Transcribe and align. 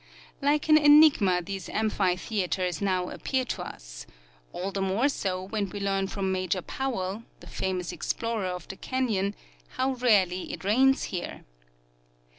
Like 0.41 0.67
ail 0.67 0.77
enigma 0.77 1.43
these 1.43 1.69
amphitheaters 1.69 2.81
now 2.81 3.11
appear 3.11 3.45
to 3.45 3.61
us; 3.61 4.07
all 4.51 4.71
the 4.71 4.81
more 4.81 5.07
so 5.07 5.43
when 5.43 5.69
we 5.69 5.79
learn 5.79 6.07
from 6.07 6.33
^Nlajor 6.33 6.65
Powell, 6.65 7.21
the 7.39 7.45
famous 7.45 7.91
explorer 7.91 8.47
of 8.47 8.67
the 8.67 8.77
canyon, 8.77 9.35
how 9.77 9.91
rarely 9.91 10.51
it 10.53 10.63
rains 10.63 11.03
here. 11.13 11.45